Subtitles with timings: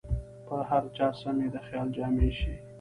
[0.47, 2.53] پر هر چا سمې د خیال جامې شي